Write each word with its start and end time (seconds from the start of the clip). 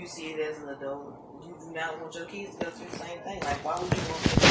you 0.00 0.06
see 0.06 0.28
it 0.32 0.40
as 0.40 0.58
an 0.62 0.68
adult, 0.70 1.42
you 1.44 1.56
do 1.60 1.72
not 1.74 2.00
want 2.00 2.14
your 2.14 2.24
kids 2.26 2.56
to 2.56 2.64
go 2.64 2.70
through 2.70 2.90
the 2.90 2.96
same 2.96 3.18
thing. 3.20 3.40
Like, 3.40 3.64
why 3.64 3.74
would 3.78 3.92
you 3.92 4.02
want 4.08 4.22
them 4.24 4.38
to? 4.40 4.46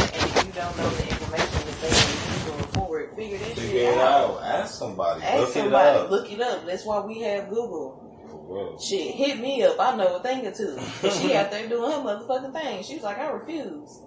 And 0.00 0.24
if 0.24 0.46
you 0.46 0.52
don't 0.52 0.76
know 0.76 0.88
the 0.90 1.08
information 1.08 1.60
that 1.66 1.78
they 1.80 1.90
need 1.90 2.46
going 2.46 2.72
forward, 2.72 3.10
figure 3.16 3.38
that 3.38 3.48
Figure 3.48 3.70
shit 3.70 3.94
it 3.94 3.98
out. 3.98 4.30
out. 4.30 4.42
Ask 4.42 4.74
somebody. 4.78 5.22
Ask 5.22 5.40
Look 5.40 5.50
somebody, 5.50 5.98
it 5.98 6.04
up. 6.04 6.10
look 6.10 6.32
it 6.32 6.40
up. 6.40 6.66
That's 6.66 6.84
why 6.84 7.00
we 7.00 7.20
have 7.20 7.48
Google. 7.50 8.06
Real. 8.48 8.78
Shit, 8.80 9.14
hit 9.14 9.38
me 9.38 9.62
up. 9.62 9.76
I 9.78 9.96
know 9.96 10.16
a 10.16 10.22
thing 10.22 10.46
or 10.46 10.52
two. 10.52 10.76
She 11.20 11.34
out 11.36 11.50
there 11.52 11.68
doing 11.68 11.90
her 11.92 11.98
motherfucking 11.98 12.52
thing. 12.52 12.82
She 12.82 12.94
was 12.94 13.04
like, 13.04 13.18
I 13.18 13.28
refuse. 13.30 14.00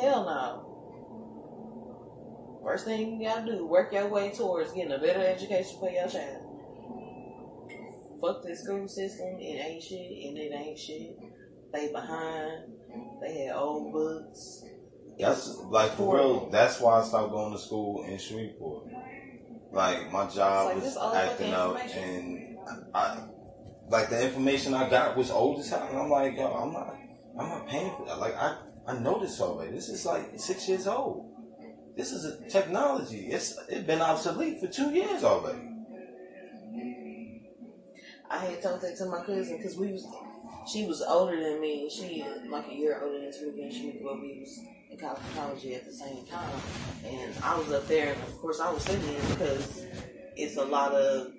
Hell 0.00 0.24
no. 0.24 0.64
First 2.64 2.84
thing 2.84 3.20
you 3.20 3.28
gotta 3.28 3.46
do, 3.46 3.66
work 3.66 3.92
your 3.92 4.08
way 4.08 4.30
towards 4.30 4.72
getting 4.72 4.92
a 4.92 4.98
better 4.98 5.20
education 5.24 5.76
for 5.78 5.90
your 5.90 6.08
child. 6.08 6.44
Fuck 8.20 8.42
this 8.42 8.64
school 8.64 8.88
system. 8.88 9.36
It 9.38 9.64
ain't 9.64 9.82
shit, 9.82 10.00
and 10.00 10.38
it 10.38 10.52
ain't 10.52 10.78
shit. 10.78 11.16
They 11.72 11.92
behind. 11.92 12.72
They 13.20 13.44
had 13.44 13.56
old 13.56 13.92
books. 13.92 14.64
That's 15.18 15.56
like 15.66 15.92
for 15.92 16.16
real. 16.16 16.50
That's 16.50 16.80
why 16.80 17.00
I 17.00 17.04
stopped 17.04 17.32
going 17.32 17.52
to 17.52 17.58
school 17.58 18.04
in 18.04 18.18
Shreveport. 18.18 18.86
Like 19.72 20.12
my 20.12 20.26
job 20.26 20.74
like, 20.74 20.82
was 20.82 20.96
acting 21.14 21.52
information. 21.52 22.56
and 22.68 22.78
I, 22.94 23.24
like 23.88 24.08
the 24.10 24.24
information 24.24 24.74
I 24.74 24.88
got 24.88 25.16
was 25.16 25.30
old 25.30 25.60
as 25.60 25.70
hell. 25.70 25.86
And 25.88 25.98
I'm 25.98 26.10
like, 26.10 26.36
yo, 26.36 26.46
I'm 26.46 26.72
not, 26.72 26.94
I'm 27.38 27.48
not 27.48 27.68
paying 27.68 27.92
for 27.96 28.06
that. 28.06 28.18
Like 28.18 28.36
I, 28.36 28.58
I 28.86 28.98
know 28.98 29.20
this 29.20 29.40
already. 29.40 29.72
This 29.72 29.88
is 29.88 30.06
like 30.06 30.38
six 30.38 30.68
years 30.68 30.86
old. 30.86 31.34
This 31.96 32.12
is 32.12 32.24
a 32.24 32.48
technology. 32.48 33.26
It's 33.26 33.58
it 33.68 33.86
been 33.86 34.00
obsolete 34.00 34.60
for 34.60 34.68
two 34.68 34.90
years 34.90 35.24
already. 35.24 35.67
I 38.30 38.38
had 38.38 38.62
to 38.62 39.06
my 39.06 39.24
cousin 39.24 39.56
because 39.56 39.76
we 39.76 39.92
was, 39.92 40.06
she 40.70 40.86
was 40.86 41.02
older 41.02 41.36
than 41.40 41.60
me. 41.60 41.88
She 41.88 42.24
like 42.48 42.68
a 42.68 42.74
year 42.74 43.00
older 43.02 43.18
than 43.18 43.56
me, 43.56 43.62
and 43.64 43.72
she 43.72 43.98
well, 44.02 44.20
we 44.20 44.40
was 44.40 44.60
in 44.90 44.98
cosmetology 44.98 45.74
at 45.74 45.86
the 45.86 45.92
same 45.92 46.26
time. 46.26 46.60
And 47.04 47.32
I 47.42 47.58
was 47.58 47.72
up 47.72 47.86
there, 47.88 48.12
and 48.12 48.22
of 48.22 48.38
course 48.38 48.60
I 48.60 48.70
was 48.70 48.82
studying 48.82 49.20
because 49.30 49.86
it's 50.36 50.56
a 50.56 50.64
lot 50.64 50.92
of. 50.92 51.32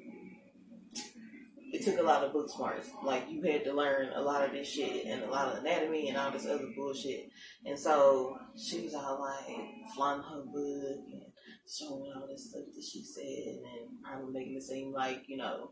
It 1.72 1.86
took 1.86 2.00
a 2.00 2.04
lot 2.04 2.24
of 2.24 2.34
book 2.34 2.50
smarts. 2.50 2.90
Like 3.04 3.30
you 3.30 3.44
had 3.44 3.64
to 3.66 3.74
learn 3.74 4.10
a 4.16 4.22
lot 4.22 4.44
of 4.44 4.52
this 4.52 4.68
shit 4.68 5.06
and 5.06 5.22
a 5.22 5.30
lot 5.30 5.50
of 5.50 5.60
anatomy 5.60 6.10
and 6.10 6.18
all 6.18 6.32
this 6.32 6.48
other 6.48 6.66
bullshit. 6.76 7.30
And 7.64 7.78
so 7.78 8.36
she 8.58 8.82
was 8.82 8.96
all 8.96 9.22
like 9.22 9.56
flaunting 9.96 10.26
her 10.32 10.42
book 10.42 11.06
and 11.14 11.22
showing 11.70 12.12
all 12.16 12.28
this 12.28 12.50
stuff 12.50 12.64
that 12.76 12.84
she 12.84 13.04
said 13.04 13.62
and 13.62 14.02
probably 14.04 14.34
making 14.34 14.56
it 14.58 14.64
seem 14.64 14.92
like 14.92 15.22
you 15.28 15.38
know 15.38 15.70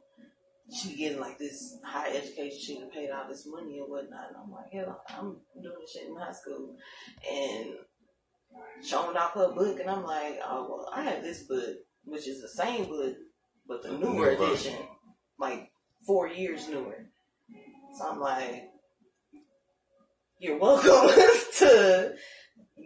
she 0.74 0.96
getting 0.96 1.20
like 1.20 1.38
this 1.38 1.78
high 1.84 2.16
education, 2.16 2.60
she 2.60 2.84
paid 2.94 3.10
all 3.10 3.28
this 3.28 3.48
money 3.48 3.80
and 3.80 3.90
whatnot. 3.90 4.30
And 4.30 4.38
I'm 4.44 4.52
like, 4.52 4.72
hell, 4.72 5.02
I'm 5.10 5.38
doing 5.62 5.76
this 5.80 5.92
shit 5.92 6.08
in 6.08 6.16
high 6.16 6.34
school. 6.34 6.76
And 7.32 7.76
showing 8.84 9.18
off 9.18 9.34
her 9.34 9.54
book, 9.54 9.80
and 9.80 9.90
I'm 9.90 10.04
like, 10.04 10.40
oh, 10.46 10.68
well, 10.70 10.90
I 10.94 11.04
have 11.04 11.22
this 11.22 11.44
book, 11.44 11.78
which 12.04 12.28
is 12.28 12.42
the 12.42 12.50
same 12.50 12.86
book, 12.86 13.16
but 13.68 13.84
the 13.84 13.92
newer 13.92 14.36
version. 14.36 14.74
edition, 14.74 14.76
like 15.40 15.72
four 16.06 16.28
years 16.28 16.68
newer. 16.70 17.06
So 17.98 18.10
I'm 18.10 18.20
like, 18.20 18.70
you're 20.40 20.60
welcome 20.60 21.16
to 21.58 22.14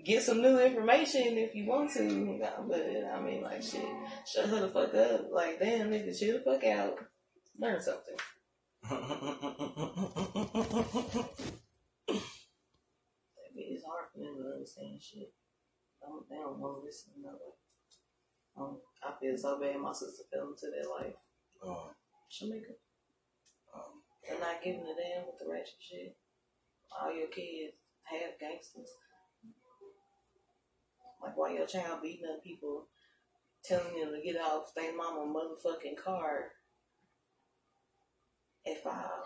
get 0.06 0.24
some 0.24 0.42
new 0.42 0.60
information 0.60 1.38
if 1.38 1.54
you 1.56 1.66
want 1.66 1.92
to. 1.94 2.40
But 2.68 2.88
I 3.14 3.22
mean, 3.22 3.42
like, 3.42 3.62
shit, 3.62 3.86
shut 4.32 4.50
her 4.50 4.62
the 4.62 4.70
fuck 4.70 4.94
up. 4.94 5.28
Like, 5.32 5.60
damn, 5.60 5.90
nigga, 5.90 6.18
chill 6.18 6.38
the 6.38 6.44
fuck 6.44 6.64
out. 6.64 6.98
Learn 7.60 7.82
something. 7.82 8.16
It's 13.56 13.84
hard 13.86 14.06
for 14.14 14.20
them 14.20 14.36
to 14.38 14.54
understand 14.54 15.02
shit. 15.02 15.34
They 16.02 16.08
don't, 16.08 16.28
they 16.30 16.36
don't 16.38 16.60
want 16.60 16.80
to 16.80 16.86
listen 16.86 17.14
to 17.14 17.20
nobody. 17.22 17.56
Um, 18.58 18.78
I 19.04 19.14
feel 19.20 19.38
so 19.38 19.60
bad 19.60 19.80
my 19.80 19.94
sister 19.94 20.24
fell 20.32 20.50
into 20.52 20.68
that 20.72 20.90
life. 20.90 21.16
Uh, 21.64 21.92
Shamika. 22.32 22.76
um, 23.74 24.02
They're 24.24 24.40
not 24.40 24.64
giving 24.64 24.82
a 24.82 24.96
damn 24.96 25.26
with 25.28 25.40
the 25.40 25.48
ratchet 25.50 25.80
shit. 25.80 26.16
All 26.92 27.14
your 27.16 27.28
kids 27.28 27.74
have 28.04 28.40
gangsters. 28.40 28.90
Like 31.22 31.38
why 31.38 31.54
your 31.54 31.68
child 31.68 32.02
beating 32.02 32.26
up 32.28 32.44
people, 32.44 32.88
telling 33.64 34.00
them 34.00 34.12
to 34.14 34.22
get 34.22 34.42
off 34.42 34.74
their 34.76 34.96
mama 34.96 35.22
motherfucking 35.32 35.98
car 36.04 36.52
at 38.68 38.84
five. 38.84 39.26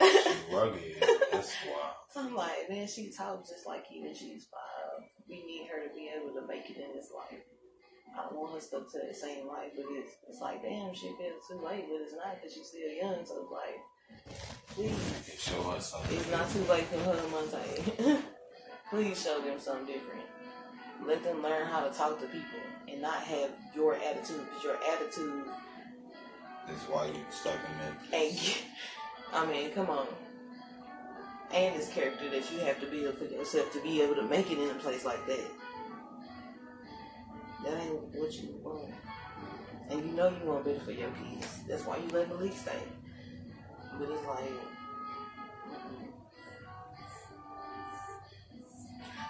Uh, 0.00 0.06
she 0.08 0.54
rugged. 0.54 0.96
That's 1.32 1.54
wild. 1.66 1.94
So 2.10 2.20
I'm 2.20 2.34
like, 2.34 2.68
man, 2.68 2.86
she 2.86 3.10
talks 3.10 3.50
just 3.50 3.66
like 3.66 3.84
you 3.90 4.06
and 4.06 4.16
she's 4.16 4.46
five. 4.46 5.06
We 5.28 5.44
need 5.46 5.68
her 5.70 5.88
to 5.88 5.94
be 5.94 6.10
able 6.14 6.34
to 6.40 6.46
make 6.46 6.68
it 6.70 6.76
in 6.76 6.94
this 6.94 7.10
life. 7.14 7.40
I 8.14 8.24
don't 8.28 8.36
want 8.36 8.54
her 8.54 8.60
stuck 8.60 8.90
to 8.92 8.98
that 8.98 9.16
same 9.16 9.46
life, 9.46 9.70
but 9.74 9.86
it's, 9.90 10.12
it's 10.28 10.40
like, 10.40 10.62
damn, 10.62 10.92
she 10.94 11.14
feels 11.16 11.48
too 11.48 11.64
late, 11.64 11.86
but 11.88 12.02
it's 12.02 12.12
not 12.12 12.34
because 12.36 12.52
she's 12.54 12.68
still 12.68 12.92
young. 12.92 13.24
So 13.24 13.40
it's 13.40 13.50
like, 13.50 13.80
please, 14.68 15.38
Show 15.38 15.62
her 15.70 15.80
something. 15.80 16.18
it's 16.18 16.30
not 16.30 16.50
too 16.50 16.64
late 16.70 16.84
for 16.84 16.98
her, 16.98 17.22
Monte. 17.30 18.22
please 18.90 19.22
show 19.22 19.40
them 19.40 19.58
something 19.58 19.86
different. 19.86 20.26
Let 21.06 21.24
them 21.24 21.42
learn 21.42 21.66
how 21.66 21.84
to 21.84 21.90
talk 21.90 22.20
to 22.20 22.26
people 22.26 22.60
and 22.86 23.00
not 23.00 23.22
have 23.22 23.50
your 23.74 23.94
attitude, 23.94 24.44
because 24.46 24.62
your 24.64 24.76
attitude 24.92 25.44
That's 26.66 26.84
why 26.84 27.06
you 27.06 27.24
stuck 27.30 27.54
in 27.54 27.78
Memphis. 27.78 28.62
I 29.32 29.46
mean, 29.46 29.70
come 29.70 29.90
on. 29.90 30.06
And 31.52 31.76
this 31.76 31.92
character 31.92 32.30
that 32.30 32.50
you 32.50 32.60
have 32.60 32.80
to 32.80 32.86
build 32.86 33.18
for 33.18 33.24
yourself 33.24 33.72
to 33.72 33.82
be 33.82 34.00
able 34.00 34.14
to 34.14 34.22
make 34.22 34.50
it 34.50 34.58
in 34.58 34.70
a 34.70 34.74
place 34.74 35.04
like 35.04 35.26
that. 35.26 35.50
That 37.64 37.82
ain't 37.82 38.02
what 38.14 38.32
you 38.32 38.58
want. 38.62 38.90
And 39.90 40.06
you 40.06 40.12
know 40.12 40.28
you 40.30 40.48
want 40.48 40.64
better 40.64 40.80
for 40.80 40.92
your 40.92 41.10
kids. 41.10 41.60
That's 41.68 41.84
why 41.84 41.98
you 41.98 42.08
let 42.08 42.28
Malik 42.28 42.54
stay. 42.54 42.72
But 43.98 44.08
it's 44.08 44.26
like. 44.26 44.52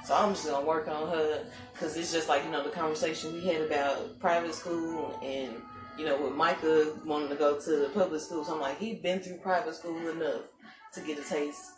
So 0.05 0.15
I'm 0.15 0.31
just 0.31 0.47
gonna 0.47 0.67
work 0.67 0.89
on 0.89 1.09
her 1.11 1.45
because 1.73 1.97
it's 1.97 2.13
just 2.13 2.29
like 2.29 2.45
you 2.45 2.51
know 2.51 2.63
the 2.63 2.71
conversation 2.71 3.33
we 3.33 3.41
had 3.47 3.63
about 3.63 4.19
private 4.19 4.55
school 4.55 5.19
and 5.23 5.55
you 5.99 6.07
know 6.07 6.21
with 6.21 6.35
Micah 6.35 6.95
wanting 7.05 7.29
to 7.29 7.37
go 7.37 7.61
to 7.61 7.71
the 7.71 7.91
public 7.95 8.21
school. 8.21 8.45
So 8.45 8.55
I'm 8.55 8.61
like 8.61 8.79
he's 8.79 9.01
been 9.01 9.21
through 9.21 9.39
private 9.39 9.75
school 9.75 10.09
enough 10.09 10.43
to 10.95 11.01
get 11.01 11.19
a 11.19 11.23
taste 11.23 11.73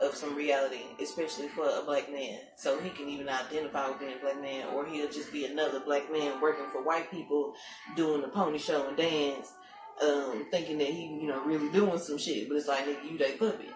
of 0.00 0.14
some 0.14 0.34
reality, 0.34 0.82
especially 1.00 1.48
for 1.48 1.64
a 1.64 1.82
black 1.84 2.10
man, 2.12 2.38
so 2.56 2.78
he 2.80 2.90
can 2.90 3.08
even 3.08 3.28
identify 3.28 3.88
with 3.88 3.98
being 3.98 4.12
a 4.12 4.20
black 4.20 4.40
man, 4.40 4.68
or 4.74 4.86
he'll 4.86 5.10
just 5.10 5.32
be 5.32 5.46
another 5.46 5.80
black 5.80 6.12
man 6.12 6.40
working 6.40 6.66
for 6.70 6.82
white 6.82 7.10
people, 7.10 7.54
doing 7.96 8.20
the 8.20 8.28
pony 8.28 8.58
show 8.58 8.88
and 8.88 8.96
dance, 8.96 9.54
um, 10.02 10.46
thinking 10.50 10.78
that 10.78 10.88
he 10.88 11.06
you 11.06 11.26
know 11.26 11.42
really 11.44 11.70
doing 11.70 11.98
some 11.98 12.18
shit. 12.18 12.48
But 12.48 12.56
it's 12.56 12.68
like 12.68 12.84
nigga, 12.86 13.10
you 13.10 13.18
they 13.18 13.32
puppet. 13.32 13.70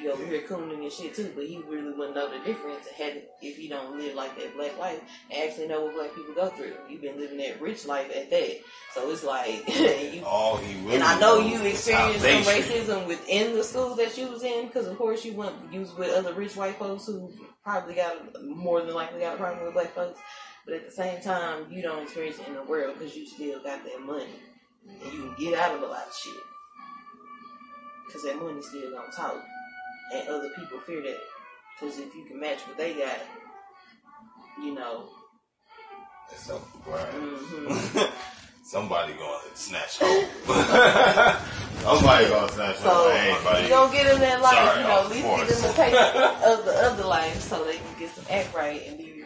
You 0.00 0.12
over 0.12 0.24
here 0.26 0.42
cooning 0.42 0.82
and 0.82 0.92
shit 0.92 1.14
too, 1.14 1.32
but 1.34 1.46
he 1.46 1.58
really 1.66 1.92
wouldn't 1.92 2.14
know 2.14 2.30
the 2.30 2.44
difference 2.44 2.86
had 2.88 3.22
if 3.40 3.58
you 3.58 3.68
don't 3.68 3.98
live 3.98 4.14
like 4.14 4.38
that 4.38 4.54
black 4.54 4.78
life 4.78 5.00
and 5.30 5.48
actually 5.48 5.68
know 5.68 5.84
what 5.84 5.94
black 5.94 6.14
people 6.14 6.34
go 6.34 6.48
through. 6.48 6.74
You've 6.88 7.00
been 7.00 7.18
living 7.18 7.38
that 7.38 7.60
rich 7.60 7.86
life 7.86 8.10
at 8.14 8.28
that, 8.30 8.60
so 8.92 9.10
it's 9.10 9.24
like 9.24 9.66
you. 10.14 10.22
All 10.24 10.58
he 10.58 10.74
really 10.82 10.96
And 10.96 11.04
I 11.04 11.18
know 11.18 11.40
you 11.40 11.62
experienced 11.62 12.20
some 12.20 12.42
racism 12.42 13.06
within 13.06 13.54
the 13.54 13.64
schools 13.64 13.96
that 13.96 14.16
you 14.18 14.28
was 14.28 14.42
in, 14.42 14.66
because 14.66 14.86
of 14.86 14.98
course 14.98 15.24
you 15.24 15.32
went 15.32 15.54
you 15.72 15.80
was 15.80 15.94
with 15.94 16.10
other 16.10 16.34
rich 16.34 16.56
white 16.56 16.76
folks 16.76 17.06
who 17.06 17.32
probably 17.64 17.94
got 17.94 18.16
more 18.42 18.82
than 18.82 18.94
likely 18.94 19.20
got 19.20 19.34
a 19.34 19.38
problem 19.38 19.64
with 19.64 19.74
black 19.74 19.94
folks. 19.94 20.20
But 20.66 20.74
at 20.74 20.84
the 20.86 20.90
same 20.92 21.22
time, 21.22 21.66
you 21.70 21.80
don't 21.80 22.02
experience 22.02 22.38
it 22.38 22.48
in 22.48 22.54
the 22.54 22.62
world 22.64 22.98
because 22.98 23.16
you 23.16 23.24
still 23.24 23.62
got 23.62 23.84
that 23.84 24.00
money 24.04 24.26
and 24.88 25.12
you 25.12 25.20
can 25.20 25.34
get 25.38 25.58
out 25.58 25.74
of 25.74 25.82
a 25.82 25.86
lot 25.86 26.06
of 26.06 26.14
shit 26.14 26.34
because 28.06 28.22
that 28.22 28.40
money 28.40 28.62
still 28.62 28.90
gonna 28.90 29.12
talk, 29.12 29.44
and 30.14 30.28
other 30.28 30.48
people 30.50 30.78
fear 30.80 31.02
that 31.02 31.18
because 31.78 31.98
if 31.98 32.14
you 32.14 32.24
can 32.26 32.38
match 32.40 32.60
what 32.66 32.76
they 32.78 32.94
got, 32.94 33.18
you 34.62 34.74
know. 34.74 35.08
Up 36.50 36.60
for 36.60 36.78
grabs. 36.90 37.14
mhm. 37.14 38.10
Somebody 38.64 39.12
gonna 39.14 39.38
snatch 39.54 39.98
hold. 40.00 40.24
Somebody 41.82 42.28
gonna 42.28 42.50
snatch 42.52 42.76
So 42.78 42.88
hold. 42.90 43.12
Anybody. 43.12 43.62
you 43.62 43.68
don't 43.68 43.92
get 43.92 44.12
in 44.12 44.20
that 44.20 44.40
life, 44.42 44.54
Sorry, 44.54 44.80
you 44.82 44.88
know, 44.88 45.00
at 45.04 45.10
least 45.10 45.22
course. 45.24 45.48
get 45.48 45.58
them 45.58 45.70
a 45.70 45.74
taste 45.76 46.16
of 46.44 46.64
the 46.64 46.72
other 46.72 47.04
life 47.04 47.40
so 47.40 47.64
they 47.64 47.76
can 47.76 47.86
get 47.98 48.10
some 48.10 48.24
act 48.30 48.52
right 48.54 48.82
and 48.88 48.98
be 48.98 49.24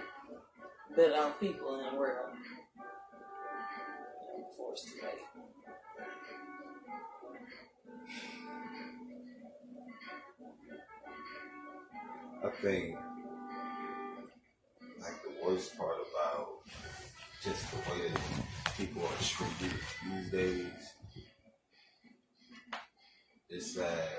better 0.96 1.14
off 1.14 1.40
people 1.40 1.78
in 1.80 1.86
the 1.90 1.98
world. 1.98 2.30
Before 4.36 4.72
it's 4.72 4.84
too 4.84 5.00
late. 5.06 5.24
I 12.50 12.62
think 12.62 12.96
like 15.00 15.22
the 15.22 15.46
worst 15.46 15.78
part 15.78 15.94
about 15.94 16.48
just 17.44 17.70
the 17.70 17.76
way 17.90 18.08
that 18.08 18.20
people 18.76 19.02
are 19.02 19.22
treated 19.22 19.78
these 20.04 20.30
days 20.32 20.72
is 23.50 23.74
that 23.76 24.18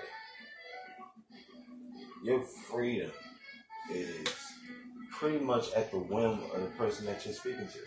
your 2.23 2.41
freedom 2.41 3.11
is 3.91 4.29
pretty 5.11 5.43
much 5.43 5.73
at 5.73 5.91
the 5.91 5.99
whim 5.99 6.39
of 6.55 6.61
the 6.61 6.71
person 6.77 7.05
that 7.07 7.25
you're 7.25 7.33
speaking 7.33 7.67
to. 7.67 7.79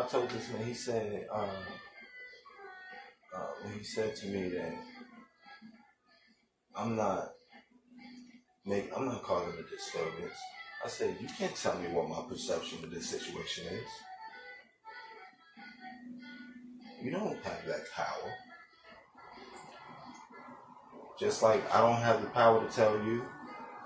I 0.00 0.06
told 0.06 0.30
this 0.30 0.48
man, 0.52 0.64
he 0.64 0.74
said, 0.74 1.26
uh, 1.32 1.48
uh, 3.34 3.46
when 3.62 3.78
he 3.78 3.84
said 3.84 4.14
to 4.16 4.26
me 4.26 4.48
that 4.50 4.74
I'm 6.76 6.94
not 6.94 7.32
I'm 8.66 9.06
not 9.06 9.22
calling 9.22 9.50
it 9.50 9.60
a 9.60 9.76
disturbance. 9.76 10.38
I 10.84 10.88
said, 10.88 11.16
you 11.20 11.28
can't 11.38 11.54
tell 11.54 11.78
me 11.78 11.88
what 11.88 12.08
my 12.08 12.22
perception 12.28 12.82
of 12.82 12.90
this 12.90 13.08
situation 13.08 13.66
is. 13.66 13.88
You 17.02 17.10
don't 17.10 17.36
have 17.44 17.66
that 17.66 17.90
power. 17.94 18.32
Just 21.18 21.42
like 21.42 21.62
I 21.74 21.80
don't 21.80 22.00
have 22.00 22.22
the 22.22 22.28
power 22.30 22.66
to 22.66 22.74
tell 22.74 22.94
you 23.04 23.24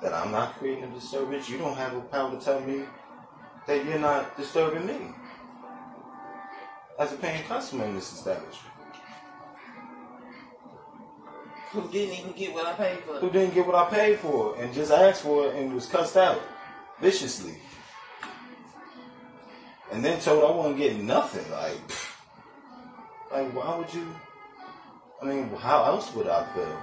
that 0.01 0.15
I'm 0.15 0.31
not 0.31 0.57
creating 0.59 0.85
a 0.85 0.95
disturbance, 0.95 1.49
you 1.49 1.59
don't 1.59 1.77
have 1.77 1.95
the 1.95 2.01
power 2.01 2.31
to 2.31 2.41
tell 2.41 2.61
me 2.61 2.85
that 3.67 3.85
you're 3.85 3.99
not 3.99 4.37
disturbing 4.37 4.87
me 4.87 5.13
as 6.99 7.13
a 7.13 7.17
paying 7.17 7.43
customer 7.45 7.85
in 7.85 7.97
this 7.97 8.13
establishment. 8.13 8.78
Who 11.73 11.87
didn't 11.91 12.19
even 12.19 12.33
get 12.33 12.55
what 12.55 12.67
I 12.67 12.73
paid 12.73 12.99
for? 13.01 13.19
Who 13.19 13.31
didn't 13.31 13.55
get 13.55 13.67
what 13.67 13.75
I 13.75 13.91
paid 13.91 14.19
for 14.19 14.57
and 14.57 14.73
just 14.73 14.91
asked 14.91 15.23
for 15.23 15.47
it 15.47 15.55
and 15.57 15.75
was 15.75 15.87
cussed 15.87 16.17
out 16.17 16.41
viciously. 17.01 17.55
And 19.93 20.05
then 20.05 20.21
told 20.21 20.45
I 20.45 20.57
won't 20.57 20.77
get 20.77 20.97
nothing. 20.97 21.51
Like, 21.51 21.79
like 23.31 23.55
why 23.55 23.77
would 23.77 23.93
you? 23.93 24.07
I 25.21 25.27
mean, 25.27 25.49
how 25.57 25.85
else 25.85 26.15
would 26.15 26.29
I 26.29 26.47
feel? 26.55 26.79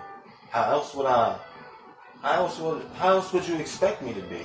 How 0.50 0.72
else 0.72 0.94
would 0.94 1.06
I? 1.06 1.38
How 2.22 2.34
else 2.44 2.60
would? 2.60 2.86
How 2.96 3.10
else 3.10 3.34
would 3.34 3.48
you 3.48 3.56
expect 3.56 4.02
me 4.02 4.14
to 4.14 4.22
be? 4.22 4.42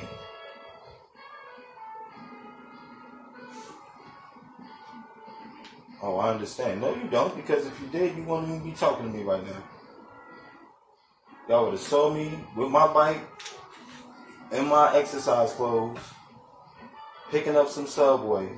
Oh, 6.03 6.17
I 6.17 6.31
understand. 6.31 6.81
No, 6.81 6.95
you 6.95 7.09
don't, 7.11 7.37
because 7.37 7.67
if 7.67 7.79
you 7.79 7.87
did, 7.89 8.17
you 8.17 8.23
wouldn't 8.23 8.49
even 8.49 8.71
be 8.71 8.75
talking 8.75 9.13
to 9.13 9.19
me 9.19 9.23
right 9.23 9.45
now. 9.45 9.63
Y'all 11.50 11.64
would 11.64 11.73
have 11.73 11.81
saw 11.81 12.14
me 12.14 12.38
with 12.55 12.70
my 12.70 12.87
bike 12.93 13.20
in 14.52 14.69
my 14.69 14.97
exercise 14.97 15.52
clothes, 15.55 15.99
picking 17.32 17.56
up 17.56 17.69
some 17.69 17.88
subway, 17.88 18.49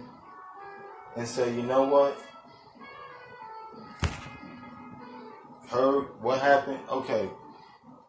and 1.17 1.27
say, 1.27 1.55
you 1.55 1.63
know 1.63 1.85
what? 1.85 2.19
Heard 5.71 6.21
what 6.21 6.39
happened? 6.43 6.81
Okay, 6.91 7.31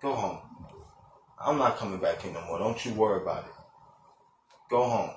go 0.02 0.14
home. 0.16 0.40
I'm 1.40 1.58
not 1.58 1.78
coming 1.78 2.02
back 2.02 2.22
here 2.22 2.34
no 2.34 2.46
more. 2.46 2.60
Don't 2.60 2.86
you 2.86 2.92
worry 2.92 3.22
about 3.22 3.46
it. 3.46 3.54
Go 4.70 4.84
home. 4.84 5.12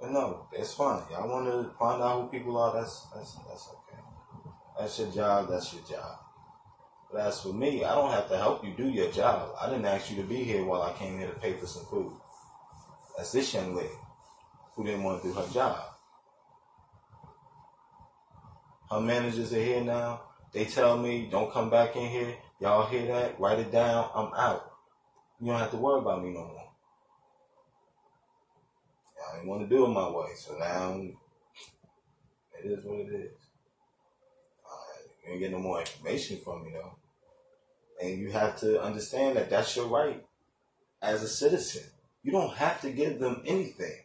But 0.00 0.10
no, 0.10 0.48
that's 0.52 0.74
fine. 0.74 1.04
Y'all 1.12 1.28
want 1.28 1.46
to 1.46 1.70
find 1.78 2.02
out 2.02 2.22
who 2.22 2.26
people 2.36 2.56
are? 2.56 2.74
That's 2.74 3.06
that's 3.14 3.36
that's 3.48 3.68
okay. 3.68 4.02
That's 4.76 4.98
your 4.98 5.12
job. 5.12 5.48
That's 5.48 5.72
your 5.72 5.84
job. 5.84 6.23
But 7.14 7.28
as 7.28 7.40
for 7.40 7.52
me, 7.52 7.84
I 7.84 7.94
don't 7.94 8.10
have 8.10 8.28
to 8.30 8.36
help 8.36 8.64
you 8.64 8.72
do 8.76 8.88
your 8.88 9.08
job. 9.12 9.54
I 9.62 9.70
didn't 9.70 9.84
ask 9.84 10.10
you 10.10 10.16
to 10.16 10.24
be 10.24 10.42
here 10.42 10.64
while 10.64 10.82
I 10.82 10.92
came 10.94 11.16
here 11.16 11.28
to 11.28 11.38
pay 11.38 11.52
for 11.52 11.64
some 11.64 11.84
food. 11.84 12.12
That's 13.16 13.30
this 13.30 13.54
young 13.54 13.76
lady 13.76 13.94
who 14.74 14.82
didn't 14.82 15.04
want 15.04 15.22
to 15.22 15.28
do 15.28 15.34
her 15.34 15.46
job. 15.52 15.78
Her 18.90 18.98
managers 18.98 19.52
are 19.52 19.62
here 19.62 19.84
now. 19.84 20.22
They 20.52 20.64
tell 20.64 20.98
me, 20.98 21.28
don't 21.30 21.52
come 21.52 21.70
back 21.70 21.94
in 21.94 22.10
here. 22.10 22.34
Y'all 22.60 22.86
hear 22.88 23.06
that? 23.06 23.38
Write 23.38 23.60
it 23.60 23.70
down. 23.70 24.10
I'm 24.12 24.34
out. 24.34 24.72
You 25.40 25.52
don't 25.52 25.60
have 25.60 25.70
to 25.70 25.76
worry 25.76 26.00
about 26.00 26.20
me 26.20 26.30
no 26.30 26.40
more. 26.40 26.68
I 29.30 29.36
didn't 29.36 29.48
want 29.48 29.62
to 29.62 29.68
do 29.68 29.84
it 29.84 29.88
my 29.88 30.10
way. 30.10 30.30
So 30.34 30.58
now 30.58 31.00
it 32.60 32.66
is 32.66 32.84
what 32.84 32.98
it 32.98 33.14
is. 33.14 33.38
You 35.24 35.32
ain't 35.32 35.40
get 35.40 35.52
no 35.52 35.60
more 35.60 35.78
information 35.78 36.40
from 36.44 36.64
me 36.64 36.72
though. 36.72 36.98
And 38.02 38.18
you 38.18 38.30
have 38.30 38.58
to 38.60 38.82
understand 38.82 39.36
that 39.36 39.50
that's 39.50 39.76
your 39.76 39.86
right 39.86 40.24
as 41.00 41.22
a 41.22 41.28
citizen. 41.28 41.82
You 42.22 42.32
don't 42.32 42.54
have 42.56 42.80
to 42.80 42.90
give 42.90 43.18
them 43.18 43.42
anything 43.46 44.00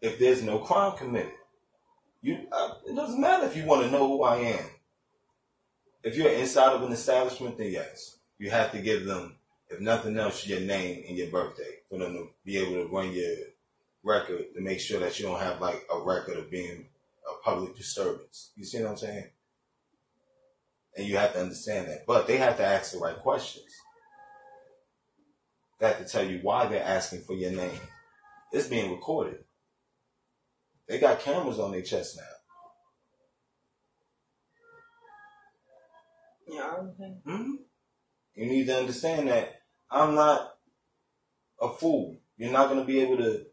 if 0.00 0.18
there's 0.18 0.42
no 0.42 0.58
crime 0.58 0.96
committed. 0.96 1.32
You, 2.20 2.38
uh, 2.52 2.74
it 2.86 2.94
doesn't 2.94 3.20
matter 3.20 3.46
if 3.46 3.56
you 3.56 3.64
want 3.64 3.82
to 3.82 3.90
know 3.90 4.06
who 4.06 4.22
I 4.22 4.36
am. 4.36 4.64
If 6.02 6.16
you're 6.16 6.32
inside 6.32 6.72
of 6.72 6.82
an 6.82 6.92
establishment, 6.92 7.58
then 7.58 7.70
yes, 7.70 8.18
you 8.38 8.50
have 8.50 8.72
to 8.72 8.80
give 8.80 9.04
them, 9.04 9.36
if 9.68 9.80
nothing 9.80 10.16
else, 10.18 10.46
your 10.46 10.60
name 10.60 11.04
and 11.08 11.16
your 11.16 11.28
birthday 11.28 11.78
for 11.88 11.98
them 11.98 12.14
to 12.14 12.28
be 12.44 12.58
able 12.58 12.74
to 12.74 12.92
run 12.92 13.12
your 13.12 13.34
record 14.02 14.52
to 14.54 14.60
make 14.60 14.80
sure 14.80 15.00
that 15.00 15.18
you 15.18 15.26
don't 15.26 15.40
have 15.40 15.60
like 15.60 15.86
a 15.92 16.00
record 16.00 16.36
of 16.36 16.50
being 16.50 16.86
a 17.28 17.44
public 17.44 17.76
disturbance. 17.76 18.50
You 18.56 18.64
see 18.64 18.82
what 18.82 18.90
I'm 18.90 18.96
saying? 18.96 19.24
And 20.96 21.06
you 21.06 21.16
have 21.16 21.32
to 21.32 21.40
understand 21.40 21.88
that. 21.88 22.04
But 22.06 22.26
they 22.26 22.36
have 22.36 22.56
to 22.58 22.64
ask 22.64 22.92
the 22.92 22.98
right 22.98 23.18
questions. 23.18 23.66
They 25.80 25.86
have 25.88 25.98
to 25.98 26.04
tell 26.04 26.24
you 26.24 26.38
why 26.42 26.66
they're 26.66 26.84
asking 26.84 27.22
for 27.22 27.34
your 27.34 27.50
name. 27.50 27.80
It's 28.52 28.68
being 28.68 28.90
recorded. 28.90 29.44
They 30.88 30.98
got 30.98 31.20
cameras 31.20 31.58
on 31.58 31.72
their 31.72 31.82
chest 31.82 32.18
now. 32.18 32.22
Yeah, 36.54 36.74
okay. 36.80 37.14
hmm 37.24 37.54
You 38.34 38.46
need 38.46 38.66
to 38.66 38.78
understand 38.78 39.28
that 39.28 39.62
I'm 39.90 40.14
not 40.14 40.54
a 41.60 41.72
fool. 41.72 42.20
You're 42.36 42.52
not 42.52 42.68
going 42.68 42.80
to 42.80 42.86
be 42.86 43.00
able 43.00 43.16
to 43.18 43.46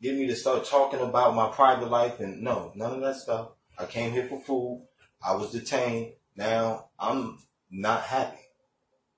get 0.00 0.14
me 0.14 0.26
to 0.26 0.36
start 0.36 0.64
talking 0.64 1.00
about 1.00 1.34
my 1.34 1.48
private 1.48 1.90
life 1.90 2.20
and 2.20 2.42
no, 2.42 2.72
none 2.74 2.94
of 2.94 3.00
that 3.02 3.16
stuff. 3.16 3.50
I 3.78 3.86
came 3.86 4.12
here 4.12 4.26
for 4.26 4.40
food. 4.40 4.86
I 5.24 5.34
was 5.34 5.52
detained. 5.52 6.12
Now 6.36 6.90
I'm 6.98 7.38
not 7.70 8.02
happy. 8.02 8.36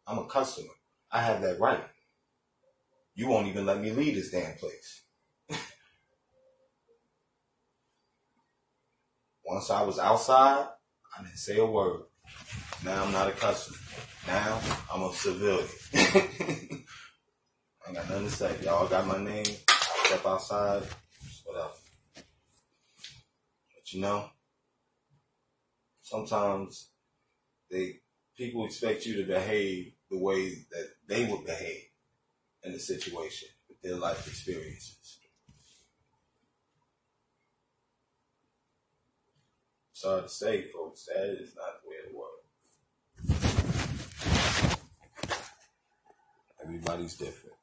I'm 0.06 0.18
a 0.18 0.26
customer. 0.26 0.68
I 1.10 1.22
have 1.22 1.42
that 1.42 1.58
right. 1.58 1.84
You 3.14 3.26
won't 3.28 3.48
even 3.48 3.66
let 3.66 3.80
me 3.80 3.90
leave 3.90 4.14
this 4.14 4.30
damn 4.30 4.54
place. 4.54 5.02
Once 9.44 9.70
I 9.70 9.82
was 9.82 9.98
outside, 9.98 10.68
I 11.18 11.22
didn't 11.22 11.38
say 11.38 11.58
a 11.58 11.66
word. 11.66 12.02
Now 12.84 13.04
I'm 13.04 13.10
not 13.12 13.28
a 13.28 13.32
customer. 13.32 13.78
Now 14.26 14.60
I'm 14.92 15.02
a 15.02 15.12
civilian. 15.12 15.66
I 17.88 17.92
got 17.92 18.08
nothing 18.08 18.26
to 18.26 18.30
say. 18.30 18.54
Y'all 18.62 18.86
got 18.86 19.06
my 19.06 19.18
name. 19.18 19.46
Step 20.04 20.24
outside. 20.24 20.82
Whatever. 21.44 21.72
But 22.14 23.92
you 23.92 24.02
know, 24.02 24.30
sometimes 26.02 26.90
they 27.70 28.00
people 28.36 28.64
expect 28.64 29.04
you 29.04 29.16
to 29.16 29.24
behave 29.24 29.92
the 30.10 30.18
way 30.18 30.50
that 30.70 30.88
they 31.06 31.26
would 31.26 31.44
behave 31.44 31.84
in 32.62 32.72
the 32.72 32.78
situation 32.78 33.48
with 33.68 33.80
their 33.82 33.96
life 33.96 34.26
experiences. 34.26 35.18
Sorry 39.92 40.22
to 40.22 40.28
say, 40.28 40.62
folks, 40.62 41.06
that 41.06 41.36
is 41.40 41.56
not 41.56 41.82
the 41.82 41.88
way 41.88 41.96
it 42.06 42.14
works. 42.14 42.44
Everybody's 46.62 47.16
different. 47.16 47.57